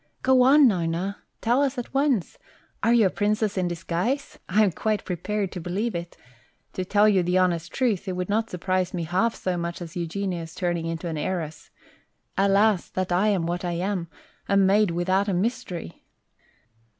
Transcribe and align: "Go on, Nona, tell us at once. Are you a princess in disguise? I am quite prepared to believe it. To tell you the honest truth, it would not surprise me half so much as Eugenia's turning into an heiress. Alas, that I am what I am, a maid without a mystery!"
"Go 0.23 0.41
on, 0.41 0.67
Nona, 0.67 1.17
tell 1.41 1.61
us 1.61 1.77
at 1.77 1.93
once. 1.93 2.39
Are 2.81 2.91
you 2.91 3.05
a 3.05 3.11
princess 3.11 3.55
in 3.55 3.67
disguise? 3.67 4.39
I 4.49 4.63
am 4.63 4.71
quite 4.71 5.05
prepared 5.05 5.51
to 5.51 5.61
believe 5.61 5.93
it. 5.93 6.17
To 6.73 6.83
tell 6.83 7.07
you 7.07 7.21
the 7.21 7.37
honest 7.37 7.71
truth, 7.71 8.07
it 8.07 8.13
would 8.13 8.27
not 8.27 8.49
surprise 8.49 8.95
me 8.95 9.03
half 9.03 9.35
so 9.35 9.57
much 9.57 9.79
as 9.79 9.95
Eugenia's 9.95 10.55
turning 10.55 10.87
into 10.87 11.07
an 11.07 11.19
heiress. 11.19 11.69
Alas, 12.35 12.89
that 12.89 13.11
I 13.11 13.27
am 13.27 13.45
what 13.45 13.63
I 13.63 13.73
am, 13.73 14.07
a 14.49 14.57
maid 14.57 14.89
without 14.89 15.27
a 15.27 15.35
mystery!" 15.35 16.01